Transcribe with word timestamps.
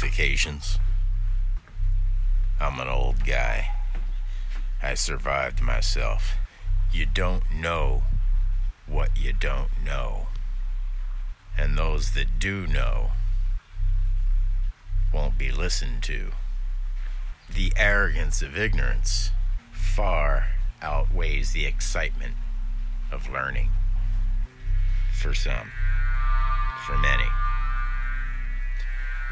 qualifications. 0.00 0.78
I'm 2.58 2.80
an 2.80 2.88
old 2.88 3.26
guy. 3.26 3.70
I 4.82 4.94
survived 4.94 5.60
myself. 5.60 6.36
You 6.90 7.04
don't 7.04 7.42
know 7.52 8.04
what 8.86 9.10
you 9.14 9.34
don't 9.34 9.68
know. 9.84 10.28
And 11.58 11.76
those 11.76 12.12
that 12.12 12.38
do 12.38 12.66
know 12.66 13.10
won't 15.12 15.36
be 15.36 15.52
listened 15.52 16.02
to. 16.04 16.30
The 17.54 17.70
arrogance 17.76 18.40
of 18.40 18.56
ignorance 18.56 19.30
far 19.70 20.46
outweighs 20.80 21.52
the 21.52 21.66
excitement 21.66 22.36
of 23.12 23.30
learning. 23.30 23.68
For 25.20 25.34
some, 25.34 25.72
for 26.86 26.96
many. 26.96 27.28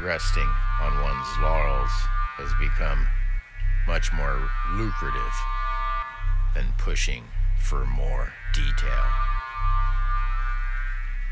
Resting 0.01 0.47
on 0.79 1.03
one's 1.03 1.27
laurels 1.41 1.91
has 2.37 2.49
become 2.57 3.05
much 3.85 4.13
more 4.13 4.49
lucrative 4.71 5.35
than 6.55 6.73
pushing 6.77 7.25
for 7.59 7.85
more 7.85 8.31
detail, 8.53 9.03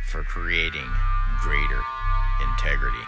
for 0.10 0.22
creating 0.24 0.90
greater 1.40 1.82
integrity, 2.42 3.08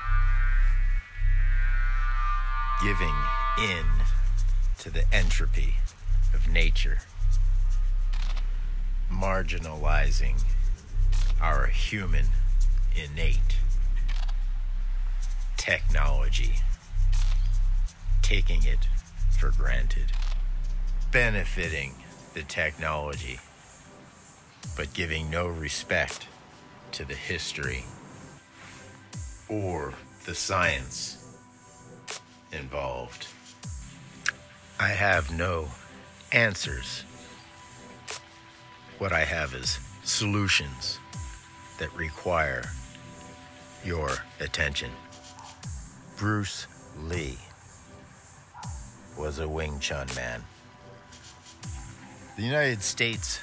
giving 2.82 3.16
in 3.62 3.86
to 4.78 4.90
the 4.90 5.04
entropy 5.14 5.76
of 6.34 6.48
nature, 6.48 7.00
marginalizing 9.12 10.42
our 11.42 11.68
human 11.68 12.28
innate 12.96 13.59
technology, 15.60 16.54
taking 18.22 18.64
it 18.64 18.88
for 19.38 19.52
granted, 19.52 20.06
benefiting 21.12 21.94
the 22.34 22.44
technology, 22.44 23.40
but 24.78 24.94
giving 24.94 25.30
no 25.30 25.48
respect 25.48 26.28
to 26.94 27.04
the 27.04 27.14
history 27.14 27.84
or 29.50 29.94
the 30.26 30.34
science 30.34 31.38
involved. 32.54 33.28
I 34.80 34.88
have 34.90 35.30
no 35.30 35.68
answers. 36.32 37.04
What 38.98 39.12
I 39.12 39.26
have 39.26 39.54
is 39.54 39.78
solutions 40.06 41.00
that 41.80 41.94
require 41.96 42.64
your 43.84 44.10
attention. 44.40 44.92
Bruce 46.20 46.68
Lee 47.04 47.38
was 49.18 49.40
a 49.40 49.48
Wing 49.48 49.80
Chun 49.80 50.06
man. 50.18 50.44
The 52.36 52.44
United 52.44 52.84
States 52.84 53.40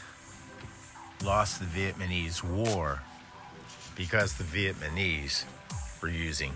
lost 1.24 1.58
the 1.58 1.64
Vietnamese 1.64 2.44
War 2.44 3.00
because 3.97 4.34
the 4.34 4.44
Vietnamese 4.44 5.44
were 6.02 6.10
using 6.10 6.52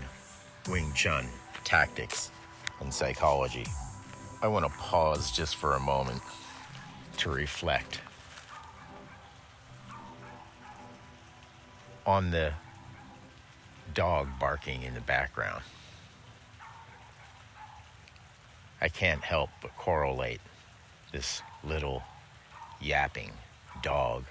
Wing 0.69 0.93
Chun 0.93 1.25
tactics 1.63 2.29
and 2.81 2.93
psychology. 2.93 3.65
I 4.43 4.47
want 4.47 4.65
to 4.65 4.71
pause 4.77 5.31
just 5.31 5.55
for 5.55 5.73
a 5.73 5.79
moment 5.79 6.21
to 7.17 7.31
reflect 7.31 7.99
on 12.05 12.29
the 12.29 12.53
dog 13.95 14.27
barking 14.39 14.83
in 14.83 14.93
the 14.93 15.01
background. 15.01 15.63
I 18.81 18.89
can't 18.89 19.21
help 19.21 19.51
but 19.61 19.77
correlate 19.77 20.41
this 21.11 21.41
little 21.63 22.01
yapping 22.81 23.31
dog 23.83 24.25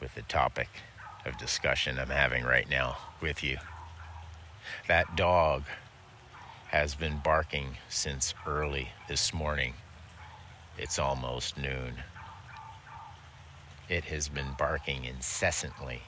with 0.00 0.14
the 0.14 0.22
topic 0.22 0.68
of 1.24 1.38
discussion 1.38 1.98
I'm 1.98 2.08
having 2.08 2.44
right 2.44 2.68
now 2.68 2.96
with 3.20 3.44
you. 3.44 3.58
That 4.88 5.16
dog 5.16 5.64
has 6.68 6.94
been 6.94 7.20
barking 7.22 7.76
since 7.88 8.34
early 8.46 8.88
this 9.08 9.32
morning. 9.32 9.74
It's 10.76 10.98
almost 10.98 11.56
noon. 11.56 11.94
It 13.88 14.04
has 14.06 14.28
been 14.28 14.54
barking 14.58 15.04
incessantly 15.04 16.02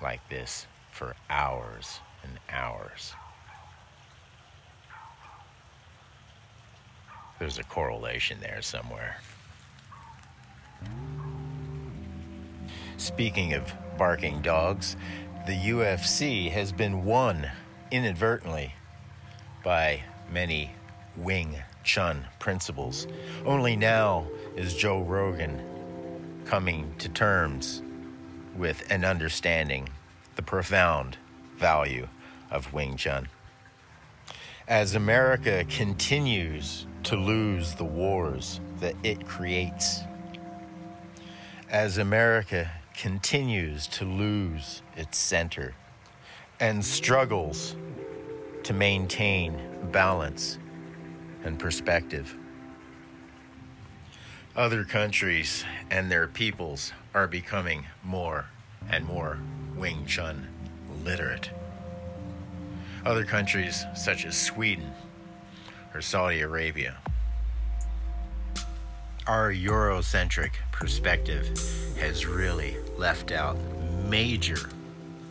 like 0.00 0.26
this 0.28 0.66
for 0.92 1.16
hours 1.28 1.98
and 2.22 2.38
hours. 2.50 3.14
There's 7.42 7.58
a 7.58 7.64
correlation 7.64 8.38
there 8.40 8.62
somewhere. 8.62 9.16
Speaking 12.98 13.52
of 13.54 13.72
barking 13.98 14.42
dogs, 14.42 14.96
the 15.48 15.56
UFC 15.56 16.52
has 16.52 16.70
been 16.70 17.04
won 17.04 17.50
inadvertently 17.90 18.76
by 19.64 20.04
many 20.30 20.70
Wing 21.16 21.56
Chun 21.82 22.26
principles. 22.38 23.08
Only 23.44 23.74
now 23.74 24.24
is 24.54 24.76
Joe 24.76 25.02
Rogan 25.02 25.60
coming 26.44 26.94
to 26.98 27.08
terms 27.08 27.82
with 28.56 28.86
and 28.88 29.04
understanding 29.04 29.88
the 30.36 30.42
profound 30.42 31.16
value 31.56 32.06
of 32.52 32.72
Wing 32.72 32.96
Chun. 32.96 33.26
As 34.68 34.94
America 34.94 35.64
continues 35.68 36.86
to 37.04 37.16
lose 37.16 37.74
the 37.74 37.84
wars 37.84 38.60
that 38.80 38.94
it 39.02 39.26
creates, 39.26 40.00
as 41.70 41.98
America 41.98 42.70
continues 42.94 43.86
to 43.86 44.04
lose 44.04 44.82
its 44.96 45.18
center 45.18 45.74
and 46.60 46.84
struggles 46.84 47.74
to 48.62 48.72
maintain 48.72 49.58
balance 49.90 50.58
and 51.44 51.58
perspective. 51.58 52.36
Other 54.54 54.84
countries 54.84 55.64
and 55.90 56.10
their 56.10 56.28
peoples 56.28 56.92
are 57.14 57.26
becoming 57.26 57.86
more 58.04 58.46
and 58.90 59.04
more 59.06 59.38
Wing 59.76 60.04
Chun 60.06 60.48
literate. 61.04 61.50
Other 63.04 63.24
countries, 63.24 63.84
such 63.94 64.24
as 64.24 64.36
Sweden 64.36 64.92
or 65.94 66.00
Saudi 66.00 66.40
Arabia, 66.40 66.96
our 69.26 69.52
Eurocentric 69.52 70.52
perspective 70.72 71.48
has 71.98 72.26
really 72.26 72.76
left 72.96 73.30
out 73.30 73.56
major 74.08 74.70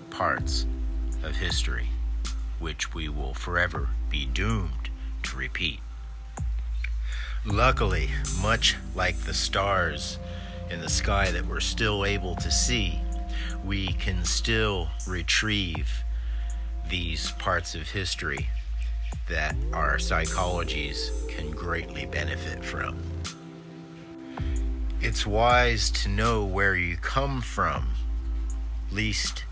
parts 0.09 0.65
of 1.23 1.35
history 1.35 1.89
which 2.61 2.93
we 2.93 3.09
will 3.09 3.33
forever 3.33 3.89
be 4.09 4.25
doomed 4.25 4.89
to 5.23 5.35
repeat. 5.35 5.79
Luckily, 7.43 8.09
much 8.41 8.77
like 8.95 9.17
the 9.21 9.33
stars 9.33 10.19
in 10.69 10.79
the 10.79 10.89
sky 10.89 11.31
that 11.31 11.47
we're 11.47 11.59
still 11.59 12.05
able 12.05 12.35
to 12.35 12.51
see, 12.51 13.01
we 13.65 13.87
can 13.87 14.23
still 14.23 14.89
retrieve 15.07 16.03
these 16.87 17.31
parts 17.31 17.73
of 17.73 17.89
history 17.89 18.47
that 19.29 19.55
our 19.73 19.97
psychologies 19.97 21.09
can 21.29 21.51
greatly 21.51 22.05
benefit 22.05 22.63
from. 22.63 22.97
It's 25.01 25.25
wise 25.25 25.89
to 25.91 26.09
know 26.09 26.45
where 26.45 26.75
you 26.75 26.95
come 26.97 27.41
from, 27.41 27.89
least 28.91 29.45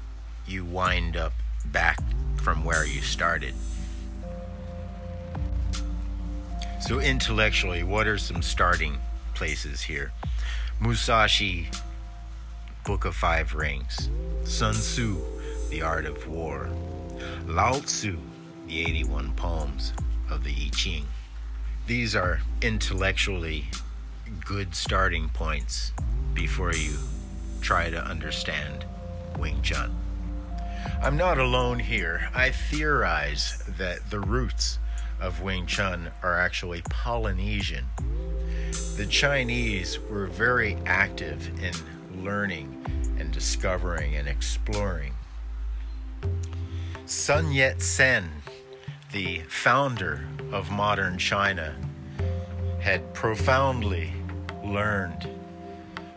you 0.45 0.65
wind 0.65 1.17
up 1.17 1.33
back 1.65 1.99
from 2.37 2.63
where 2.63 2.85
you 2.85 3.01
started. 3.01 3.53
So, 6.79 6.99
intellectually, 6.99 7.83
what 7.83 8.07
are 8.07 8.17
some 8.17 8.41
starting 8.41 8.97
places 9.33 9.81
here? 9.81 10.11
Musashi, 10.79 11.69
Book 12.85 13.05
of 13.05 13.15
Five 13.15 13.53
Rings. 13.53 14.09
Sun 14.43 14.73
Tzu, 14.73 15.17
The 15.69 15.81
Art 15.81 16.05
of 16.05 16.27
War. 16.27 16.69
Lao 17.45 17.79
Tzu, 17.79 18.17
The 18.69 18.81
81 18.81 19.33
Poems 19.33 19.93
of 20.29 20.43
the 20.43 20.51
I 20.51 20.69
Ching. 20.69 21.07
These 21.87 22.15
are 22.15 22.41
intellectually 22.61 23.65
good 24.45 24.75
starting 24.75 25.29
points 25.29 25.91
before 26.35 26.75
you 26.75 26.97
try 27.61 27.89
to 27.89 27.99
understand 27.99 28.85
Wing 29.39 29.63
Chun. 29.63 29.95
I'm 31.01 31.17
not 31.17 31.39
alone 31.39 31.79
here. 31.79 32.29
I 32.35 32.51
theorize 32.51 33.63
that 33.79 34.11
the 34.11 34.19
roots 34.19 34.77
of 35.19 35.41
Wing 35.41 35.65
Chun 35.65 36.11
are 36.21 36.39
actually 36.39 36.83
Polynesian. 36.91 37.85
The 38.97 39.07
Chinese 39.09 39.99
were 39.99 40.27
very 40.27 40.77
active 40.85 41.49
in 41.63 42.23
learning 42.23 42.85
and 43.17 43.31
discovering 43.31 44.15
and 44.15 44.27
exploring. 44.27 45.13
Sun 47.07 47.51
Yat 47.51 47.81
sen, 47.81 48.38
the 49.11 49.39
founder 49.49 50.23
of 50.51 50.69
modern 50.71 51.17
China, 51.17 51.75
had 52.79 53.13
profoundly 53.13 54.13
learned 54.63 55.27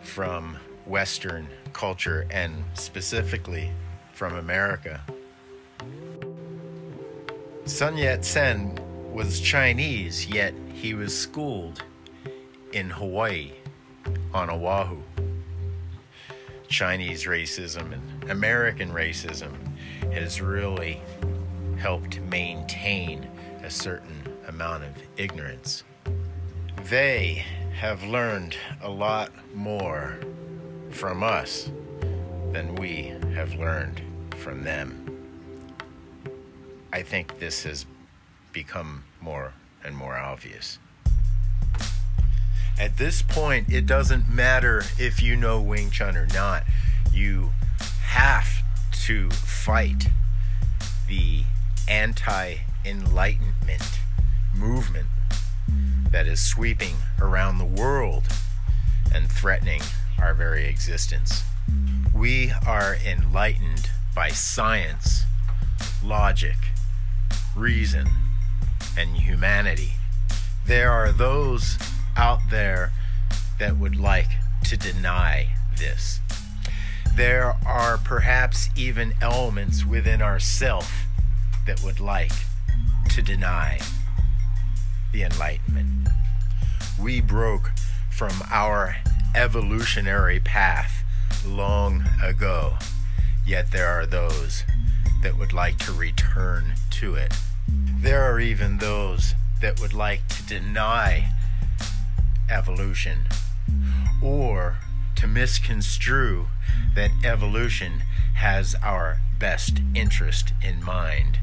from 0.03 0.57
Western 0.85 1.49
culture 1.73 2.27
and 2.31 2.65
specifically 2.75 3.71
from 4.13 4.37
America. 4.37 5.01
Sun 7.65 7.97
Yat 7.97 8.25
sen 8.25 8.79
was 9.13 9.41
Chinese, 9.41 10.27
yet 10.27 10.53
he 10.75 10.95
was 10.95 11.17
schooled 11.19 11.83
in 12.73 12.91
Hawaii 12.91 13.53
on 14.35 14.51
Oahu. 14.51 14.99
Chinese 16.69 17.25
racism 17.25 17.93
and 17.93 18.31
American 18.31 18.91
racism 18.93 19.53
has 20.13 20.41
really 20.41 21.01
helped 21.83 22.21
maintain 22.21 23.29
a 23.65 23.69
certain 23.69 24.23
amount 24.47 24.85
of 24.85 24.91
ignorance. 25.17 25.83
They 26.85 27.45
have 27.75 28.05
learned 28.05 28.57
a 28.81 28.89
lot 28.89 29.33
more 29.53 30.17
from 30.91 31.25
us 31.25 31.73
than 32.53 32.77
we 32.77 33.13
have 33.35 33.55
learned 33.55 34.01
from 34.37 34.63
them. 34.63 35.27
I 36.93 37.03
think 37.03 37.41
this 37.41 37.65
has 37.65 37.85
become 38.53 39.03
more 39.21 39.53
and 39.83 39.97
more 39.97 40.17
obvious. 40.17 40.79
At 42.79 42.97
this 42.97 43.23
point, 43.23 43.73
it 43.73 43.87
doesn't 43.87 44.29
matter 44.29 44.85
if 45.01 45.21
you 45.21 45.35
know 45.35 45.61
Wing 45.61 45.91
Chun 45.91 46.17
or 46.17 46.29
not. 46.29 46.63
You 47.13 47.51
have 48.03 48.63
to 49.07 49.29
fight 49.31 50.07
the 51.09 51.43
anti 51.89 52.57
enlightenment 52.85 53.99
movement 54.55 55.09
that 56.11 56.27
is 56.27 56.43
sweeping 56.43 56.97
around 57.21 57.59
the 57.59 57.65
world 57.65 58.25
and 59.15 59.31
threatening 59.31 59.81
our 60.19 60.35
very 60.35 60.67
existence. 60.67 61.43
We 62.15 62.53
are 62.67 62.97
enlightened 63.07 63.89
by 64.15 64.29
science, 64.29 65.25
logic, 66.05 66.57
reason, 67.57 68.09
and 68.97 69.17
humanity. 69.17 69.95
There 70.67 70.91
are 70.91 71.13
those 71.13 71.79
out 72.17 72.41
there 72.51 72.93
that 73.59 73.79
would 73.79 73.97
like 73.97 74.29
to 74.65 74.77
deny 74.77 75.55
this. 75.77 76.21
There 77.15 77.57
are 77.67 77.99
perhaps 77.99 78.69
even 78.77 79.15
elements 79.21 79.85
within 79.85 80.23
ourself 80.23 81.02
that 81.67 81.83
would 81.83 82.01
like 82.01 82.33
to 83.11 83.23
deny 83.23 83.79
the 85.13 85.23
Enlightenment. 85.23 86.09
We 87.01 87.21
broke 87.21 87.71
from 88.11 88.33
our 88.51 88.97
evolutionary 89.35 90.41
path 90.41 91.05
long 91.47 92.05
ago, 92.23 92.77
yet 93.47 93.73
there 93.73 93.89
are 93.89 94.07
those 94.07 94.65
that 95.23 95.39
would 95.39 95.53
like 95.53 95.79
to 95.79 95.93
return 95.93 96.75
to 96.91 97.15
it. 97.15 97.35
There 97.69 98.23
are 98.23 98.41
even 98.41 98.79
those 98.79 99.35
that 99.61 99.81
would 99.81 99.95
like 99.95 100.27
to 100.29 100.47
deny 100.47 101.33
evolution 102.51 103.27
or 104.23 104.79
to 105.17 105.27
misconstrue 105.27 106.49
that 106.95 107.11
evolution 107.25 108.03
has 108.35 108.75
our 108.83 109.19
best 109.39 109.81
interest 109.95 110.53
in 110.63 110.83
mind. 110.83 111.39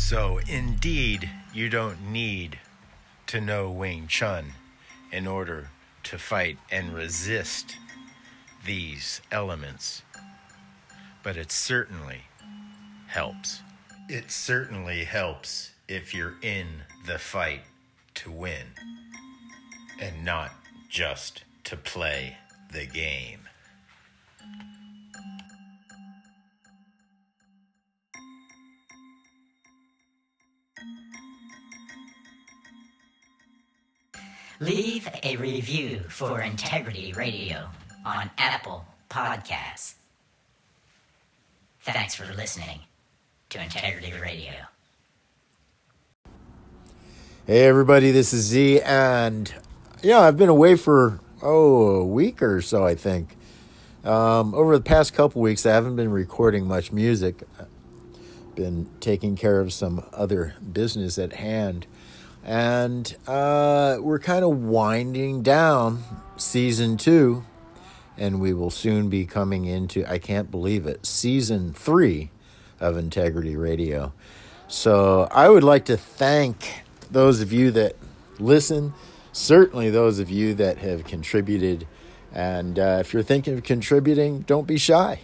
So, 0.00 0.40
indeed, 0.48 1.30
you 1.54 1.68
don't 1.68 2.10
need 2.10 2.58
to 3.28 3.40
know 3.40 3.70
Wing 3.70 4.08
Chun 4.08 4.54
in 5.12 5.28
order 5.28 5.68
to 6.04 6.18
fight 6.18 6.58
and 6.72 6.92
resist 6.92 7.76
these 8.64 9.20
elements. 9.30 10.02
But 11.22 11.36
it 11.36 11.52
certainly 11.52 12.22
helps. 13.06 13.60
It 14.08 14.32
certainly 14.32 15.04
helps 15.04 15.74
if 15.86 16.12
you're 16.12 16.38
in 16.42 16.66
the 17.06 17.18
fight 17.18 17.62
to 18.14 18.32
win 18.32 18.66
and 20.00 20.24
not 20.24 20.50
just 20.88 21.44
to 21.64 21.76
play 21.76 22.38
the 22.72 22.86
game. 22.86 23.49
Leave 34.62 35.08
a 35.22 35.36
review 35.36 36.00
for 36.10 36.42
Integrity 36.42 37.14
Radio 37.14 37.68
on 38.04 38.30
Apple 38.36 38.84
Podcasts. 39.08 39.94
Thanks 41.80 42.14
for 42.14 42.26
listening 42.34 42.80
to 43.48 43.62
Integrity 43.62 44.12
Radio. 44.20 44.52
Hey 47.46 47.66
everybody, 47.66 48.10
this 48.10 48.34
is 48.34 48.44
Z, 48.44 48.80
and 48.82 49.52
yeah, 50.02 50.20
I've 50.20 50.36
been 50.36 50.50
away 50.50 50.76
for 50.76 51.20
oh 51.42 52.00
a 52.00 52.04
week 52.04 52.42
or 52.42 52.60
so, 52.60 52.84
I 52.84 52.94
think. 52.94 53.36
Um, 54.04 54.54
over 54.54 54.76
the 54.76 54.84
past 54.84 55.14
couple 55.14 55.40
weeks, 55.40 55.64
I 55.64 55.72
haven't 55.72 55.96
been 55.96 56.10
recording 56.10 56.66
much 56.66 56.92
music. 56.92 57.42
Been 58.54 58.88
taking 59.00 59.36
care 59.36 59.60
of 59.60 59.72
some 59.72 60.04
other 60.12 60.54
business 60.72 61.18
at 61.18 61.34
hand, 61.34 61.86
and 62.44 63.16
uh, 63.26 63.98
we're 64.00 64.18
kind 64.18 64.44
of 64.44 64.58
winding 64.58 65.42
down 65.42 66.02
season 66.36 66.96
two, 66.96 67.44
and 68.18 68.40
we 68.40 68.52
will 68.52 68.70
soon 68.70 69.08
be 69.08 69.24
coming 69.24 69.64
into 69.64 70.04
I 70.06 70.18
can't 70.18 70.50
believe 70.50 70.86
it 70.86 71.06
season 71.06 71.72
three 71.72 72.30
of 72.80 72.96
Integrity 72.96 73.56
Radio. 73.56 74.12
So 74.68 75.28
I 75.30 75.48
would 75.48 75.64
like 75.64 75.84
to 75.86 75.96
thank 75.96 76.82
those 77.10 77.40
of 77.40 77.52
you 77.52 77.70
that 77.72 77.96
listen, 78.38 78.94
certainly 79.32 79.90
those 79.90 80.18
of 80.18 80.30
you 80.30 80.54
that 80.54 80.78
have 80.78 81.04
contributed. 81.04 81.86
And 82.32 82.78
uh, 82.78 82.98
if 83.00 83.12
you're 83.12 83.22
thinking 83.22 83.54
of 83.54 83.64
contributing, 83.64 84.40
don't 84.42 84.66
be 84.66 84.78
shy. 84.78 85.20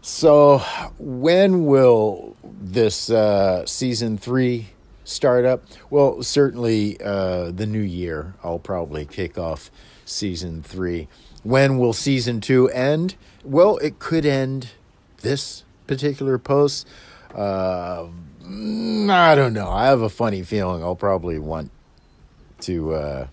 So, 0.00 0.58
when 0.98 1.66
will 1.66 2.36
this 2.42 3.10
uh, 3.10 3.66
season 3.66 4.16
three 4.16 4.68
start 5.04 5.44
up? 5.44 5.64
Well, 5.90 6.22
certainly 6.22 7.00
uh, 7.02 7.50
the 7.50 7.66
new 7.66 7.80
year. 7.80 8.34
I'll 8.44 8.60
probably 8.60 9.04
kick 9.04 9.36
off 9.36 9.70
season 10.04 10.62
three. 10.62 11.08
When 11.42 11.78
will 11.78 11.92
season 11.92 12.40
two 12.40 12.68
end? 12.68 13.16
Well, 13.44 13.78
it 13.78 13.98
could 13.98 14.24
end 14.24 14.70
this 15.22 15.64
particular 15.86 16.38
post. 16.38 16.86
Uh, 17.34 18.06
I 18.44 19.34
don't 19.34 19.52
know. 19.52 19.68
I 19.68 19.86
have 19.86 20.00
a 20.00 20.08
funny 20.08 20.42
feeling 20.42 20.82
I'll 20.82 20.96
probably 20.96 21.38
want 21.38 21.70
to, 22.60 22.94
uh, 22.94 23.26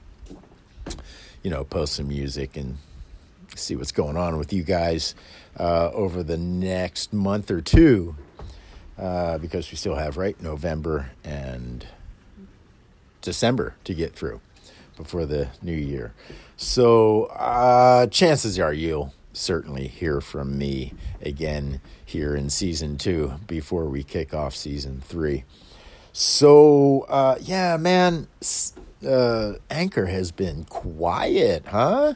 you 1.43 1.51
know, 1.51 1.63
post 1.63 1.93
some 1.93 2.07
music 2.07 2.57
and 2.57 2.77
see 3.55 3.75
what's 3.75 3.91
going 3.91 4.17
on 4.17 4.38
with 4.38 4.51
you 4.51 4.63
guys 4.63 5.15
uh, 5.59 5.89
over 5.93 6.24
the 6.24 6.38
next 6.38 7.13
month 7.13 7.50
or 7.51 7.62
two 7.62 8.15
uh, 8.97 9.38
because 9.38 9.71
we 9.71 9.77
still 9.77 9.95
have, 9.95 10.17
right, 10.17 10.41
November 10.41 11.12
and 11.24 11.85
December 13.21 13.75
to 13.83 13.93
get 13.93 14.13
through 14.13 14.41
before 14.97 15.25
the 15.25 15.50
new 15.62 15.74
year. 15.74 16.13
So 16.57 17.25
uh, 17.25 18.07
chances 18.07 18.59
are 18.59 18.74
you'll 18.74 19.13
certainly 19.33 19.88
hear 19.88 20.21
from 20.21 20.57
me 20.57 20.93
again 21.21 21.81
here 22.05 22.35
in 22.35 22.50
season 22.50 22.97
two 22.97 23.33
before 23.47 23.85
we 23.85 24.03
kick 24.03 24.33
off 24.33 24.55
season 24.55 25.01
three. 25.01 25.43
So, 26.13 27.01
uh, 27.09 27.35
yeah, 27.41 27.75
man, 27.75 28.27
uh, 29.05 29.53
Anchor 29.69 30.05
has 30.05 30.31
been 30.31 30.63
quiet, 30.63 31.65
huh? 31.67 32.13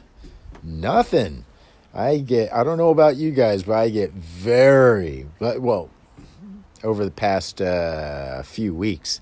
Nothing. 0.64 1.44
I 1.94 2.18
get, 2.20 2.54
I 2.54 2.64
don't 2.64 2.78
know 2.78 2.92
about 2.92 3.16
you 3.16 3.32
guys, 3.32 3.64
but 3.64 3.74
I 3.74 3.90
get 3.90 4.12
very, 4.12 5.26
well, 5.40 5.90
over 6.84 7.04
the 7.04 7.12
past 7.12 7.62
uh, 7.62 8.44
few 8.44 8.74
weeks, 8.74 9.22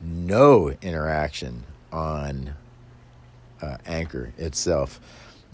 no 0.00 0.74
interaction 0.82 1.64
on 1.92 2.54
uh, 3.60 3.76
Anchor 3.86 4.32
itself. 4.36 5.00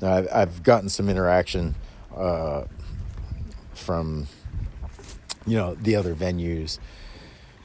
Now, 0.00 0.14
I've, 0.14 0.28
I've 0.32 0.62
gotten 0.62 0.88
some 0.88 1.08
interaction 1.08 1.74
uh, 2.16 2.64
from, 3.74 4.26
you 5.46 5.56
know, 5.56 5.74
the 5.74 5.96
other 5.96 6.14
venues, 6.14 6.78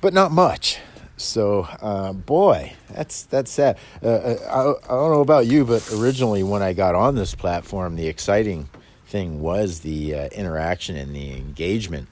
but 0.01 0.13
not 0.13 0.31
much. 0.31 0.79
So, 1.15 1.67
uh, 1.81 2.13
boy, 2.13 2.73
that's 2.89 3.23
that's 3.23 3.51
sad. 3.51 3.77
Uh, 4.01 4.07
uh, 4.07 4.77
I, 4.85 4.93
I 4.93 4.95
don't 4.95 5.11
know 5.11 5.21
about 5.21 5.45
you, 5.45 5.63
but 5.63 5.87
originally 5.93 6.43
when 6.43 6.61
I 6.61 6.73
got 6.73 6.95
on 6.95 7.15
this 7.15 7.35
platform, 7.35 7.95
the 7.95 8.07
exciting 8.07 8.69
thing 9.05 9.41
was 9.41 9.81
the 9.81 10.15
uh, 10.15 10.29
interaction 10.29 10.95
and 10.95 11.15
the 11.15 11.33
engagement. 11.33 12.07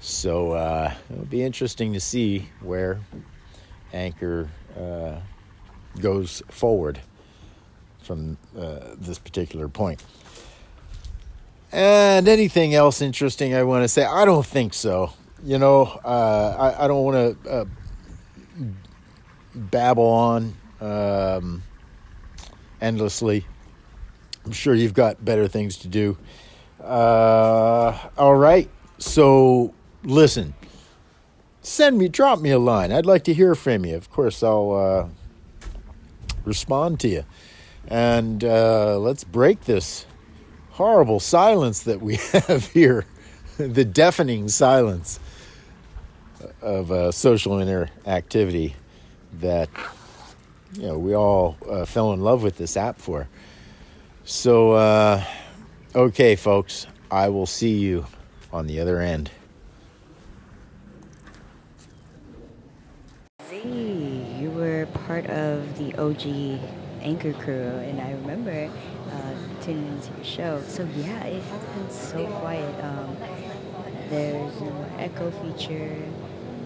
So 0.00 0.52
uh, 0.52 0.94
it'll 1.10 1.24
be 1.24 1.42
interesting 1.42 1.94
to 1.94 2.00
see 2.00 2.48
where 2.60 3.00
Anchor 3.92 4.48
uh, 4.78 5.16
goes 6.00 6.42
forward 6.48 7.00
from 8.02 8.36
this 8.54 9.18
particular 9.18 9.68
point. 9.68 10.02
And 11.72 12.26
anything 12.26 12.74
else 12.74 13.00
interesting 13.00 13.54
I 13.54 13.62
want 13.62 13.84
to 13.84 13.88
say? 13.88 14.04
I 14.04 14.24
don't 14.24 14.44
think 14.44 14.74
so. 14.74 15.12
You 15.44 15.58
know, 15.58 15.82
uh, 16.04 16.74
I, 16.78 16.84
I 16.84 16.88
don't 16.88 17.04
want 17.04 17.44
to 17.44 17.50
uh, 17.50 17.64
babble 19.54 20.04
on 20.04 20.54
um, 20.80 21.62
endlessly. 22.80 23.44
I'm 24.44 24.52
sure 24.52 24.74
you've 24.74 24.94
got 24.94 25.24
better 25.24 25.48
things 25.48 25.76
to 25.78 25.88
do. 25.88 26.16
Uh, 26.82 27.96
all 28.16 28.36
right. 28.36 28.70
So, 28.98 29.74
listen, 30.02 30.54
send 31.60 31.98
me, 31.98 32.08
drop 32.08 32.40
me 32.40 32.50
a 32.50 32.58
line. 32.58 32.92
I'd 32.92 33.06
like 33.06 33.24
to 33.24 33.34
hear 33.34 33.54
from 33.54 33.84
you. 33.84 33.96
Of 33.96 34.10
course, 34.10 34.42
I'll 34.42 34.72
uh, 34.72 35.08
respond 36.44 37.00
to 37.00 37.08
you. 37.08 37.24
And 37.88 38.44
uh, 38.44 38.98
let's 38.98 39.24
break 39.24 39.64
this 39.64 40.06
horrible 40.70 41.20
silence 41.20 41.82
that 41.82 42.00
we 42.00 42.16
have 42.32 42.66
here 42.68 43.04
the 43.58 43.84
deafening 43.84 44.48
silence 44.48 45.20
of 46.62 46.90
uh, 46.90 47.12
social 47.12 47.56
interactivity 47.56 48.74
that 49.34 49.68
you 50.74 50.82
know 50.82 50.98
we 50.98 51.14
all 51.14 51.56
uh, 51.68 51.84
fell 51.84 52.12
in 52.12 52.20
love 52.20 52.42
with 52.42 52.56
this 52.56 52.76
app 52.76 52.98
for. 52.98 53.28
So, 54.24 54.72
uh, 54.72 55.24
okay, 55.94 56.36
folks, 56.36 56.86
I 57.10 57.30
will 57.30 57.46
see 57.46 57.78
you 57.78 58.06
on 58.52 58.66
the 58.66 58.80
other 58.80 59.00
end. 59.00 59.30
Z, 63.48 63.62
you 64.38 64.50
were 64.50 64.86
part 65.06 65.26
of 65.26 65.78
the 65.78 65.94
OG 65.96 66.60
anchor 67.02 67.32
crew, 67.32 67.54
and 67.54 68.00
I 68.00 68.12
remember 68.12 68.70
uh, 69.10 69.34
tuning 69.62 69.86
into 69.88 70.14
your 70.14 70.24
show. 70.24 70.62
So 70.68 70.86
yeah, 70.96 71.24
it 71.24 71.42
has 71.42 71.62
been 71.74 71.90
so 71.90 72.26
quiet. 72.38 72.84
Um, 72.84 73.16
there's 74.10 74.60
no 74.60 74.86
echo 74.98 75.30
feature. 75.30 75.96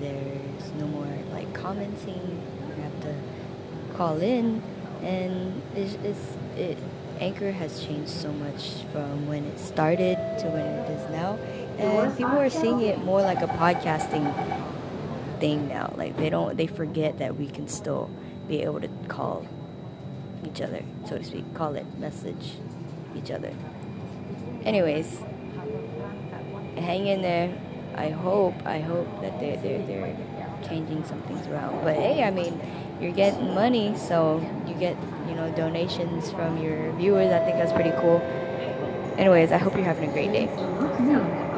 There's 0.00 0.72
no 0.78 0.86
more 0.86 1.06
like 1.32 1.52
commenting. 1.54 2.42
You 2.68 2.82
have 2.82 3.00
to 3.02 3.14
call 3.96 4.20
in, 4.20 4.62
and 5.02 5.62
it's, 5.74 5.94
it's 6.04 6.36
it. 6.56 6.78
Anchor 7.20 7.52
has 7.52 7.80
changed 7.84 8.10
so 8.10 8.32
much 8.32 8.82
from 8.92 9.28
when 9.28 9.44
it 9.44 9.58
started 9.58 10.16
to 10.40 10.48
when 10.48 10.66
it 10.66 10.90
is 10.90 11.10
now, 11.10 11.38
and 11.78 12.16
people 12.16 12.36
are 12.36 12.50
seeing 12.50 12.80
it 12.80 12.98
more 13.04 13.22
like 13.22 13.40
a 13.40 13.46
podcasting 13.46 14.24
thing 15.38 15.68
now. 15.68 15.92
Like 15.96 16.16
they 16.16 16.28
don't, 16.28 16.56
they 16.56 16.66
forget 16.66 17.18
that 17.18 17.36
we 17.36 17.46
can 17.46 17.68
still 17.68 18.10
be 18.48 18.62
able 18.62 18.80
to 18.80 18.88
call 19.08 19.46
each 20.44 20.60
other, 20.60 20.82
so 21.08 21.18
to 21.18 21.24
speak, 21.24 21.54
call 21.54 21.76
it, 21.76 21.86
message 21.98 22.54
each 23.16 23.30
other. 23.30 23.52
Anyways, 24.64 25.20
hang 26.76 27.06
in 27.06 27.22
there. 27.22 27.56
I 27.96 28.10
hope, 28.10 28.54
I 28.66 28.80
hope 28.80 29.08
that 29.20 29.38
they're 29.40 29.56
they're 29.56 29.86
they're 29.86 30.16
changing 30.68 31.04
some 31.04 31.20
things 31.22 31.46
around. 31.46 31.84
But 31.84 31.96
hey, 31.96 32.24
I 32.24 32.30
mean, 32.30 32.60
you're 33.00 33.12
getting 33.12 33.54
money, 33.54 33.96
so 33.96 34.40
you 34.66 34.74
get 34.74 34.96
you 35.28 35.34
know 35.34 35.50
donations 35.52 36.30
from 36.30 36.62
your 36.62 36.92
viewers. 36.92 37.32
I 37.32 37.40
think 37.40 37.56
that's 37.58 37.72
pretty 37.72 37.92
cool. 38.00 38.20
Anyways, 39.16 39.52
I 39.52 39.58
hope 39.58 39.74
you're 39.74 39.84
having 39.84 40.10
a 40.10 40.12
great 40.12 40.32
day. 40.32 41.40